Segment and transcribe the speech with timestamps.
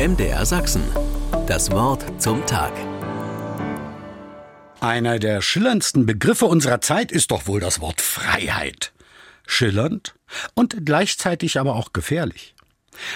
[0.00, 0.82] MDR Sachsen.
[1.46, 2.72] Das Wort zum Tag.
[4.80, 8.94] Einer der schillerndsten Begriffe unserer Zeit ist doch wohl das Wort Freiheit.
[9.46, 10.14] Schillernd
[10.54, 12.54] und gleichzeitig aber auch gefährlich.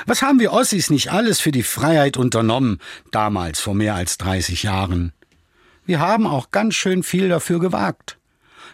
[0.05, 4.65] Was haben wir Ossis nicht alles für die Freiheit unternommen, damals vor mehr als 30
[4.65, 5.15] Jahren?
[5.87, 8.19] Wir haben auch ganz schön viel dafür gewagt.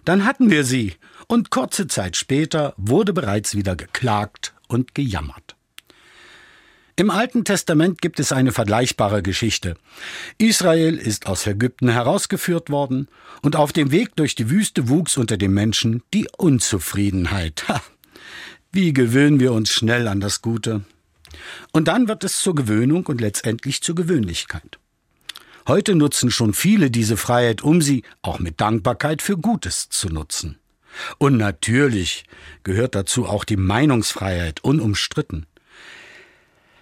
[0.04, 0.96] Dann hatten wir sie,
[1.28, 5.54] und kurze Zeit später wurde bereits wieder geklagt und gejammert.
[7.00, 9.74] Im Alten Testament gibt es eine vergleichbare Geschichte.
[10.36, 13.08] Israel ist aus Ägypten herausgeführt worden,
[13.40, 17.66] und auf dem Weg durch die Wüste wuchs unter den Menschen die Unzufriedenheit.
[17.68, 17.80] Ha,
[18.70, 20.84] wie gewöhnen wir uns schnell an das Gute?
[21.72, 24.78] Und dann wird es zur Gewöhnung und letztendlich zur Gewöhnlichkeit.
[25.66, 30.58] Heute nutzen schon viele diese Freiheit, um sie auch mit Dankbarkeit für Gutes zu nutzen.
[31.16, 32.24] Und natürlich
[32.62, 35.46] gehört dazu auch die Meinungsfreiheit unumstritten.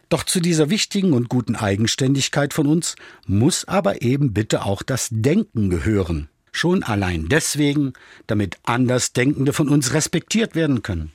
[0.08, 5.08] Doch zu dieser wichtigen und guten Eigenständigkeit von uns muss aber eben bitte auch das
[5.10, 6.28] Denken gehören.
[6.50, 7.92] Schon allein deswegen,
[8.26, 11.12] damit Andersdenkende von uns respektiert werden können.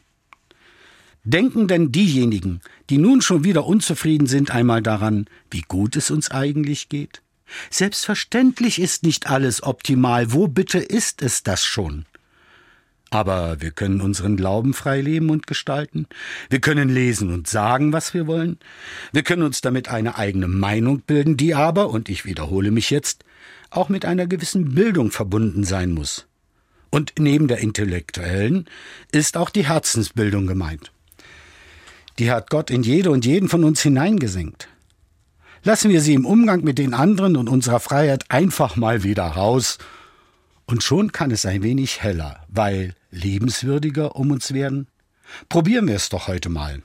[1.24, 6.30] Denken denn diejenigen, die nun schon wieder unzufrieden sind, einmal daran, wie gut es uns
[6.32, 7.22] eigentlich geht?
[7.70, 10.34] Selbstverständlich ist nicht alles optimal.
[10.34, 12.06] Wo bitte ist es das schon?
[13.14, 16.08] Aber wir können unseren Glauben frei leben und gestalten.
[16.50, 18.58] Wir können lesen und sagen, was wir wollen.
[19.12, 23.24] Wir können uns damit eine eigene Meinung bilden, die aber, und ich wiederhole mich jetzt,
[23.70, 26.26] auch mit einer gewissen Bildung verbunden sein muss.
[26.90, 28.66] Und neben der intellektuellen
[29.12, 30.92] ist auch die Herzensbildung gemeint.
[32.18, 34.70] Die hat Gott in jede und jeden von uns hineingesenkt.
[35.64, 39.78] Lassen wir sie im Umgang mit den anderen und unserer Freiheit einfach mal wieder raus
[40.66, 44.88] und schon kann es ein wenig heller, weil lebenswürdiger um uns werden.
[45.50, 46.82] Probieren wir es doch heute mal.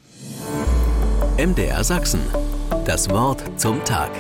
[1.37, 2.21] MDR Sachsen.
[2.85, 4.11] Das Wort zum Tag.